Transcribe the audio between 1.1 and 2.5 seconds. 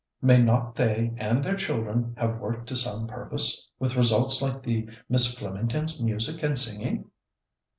and their children have